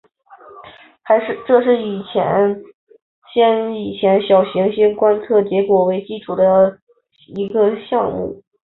[1.45, 2.55] 这是以先
[3.31, 6.79] 前主带小行星观测结果为基础的
[7.27, 8.41] 一个项目。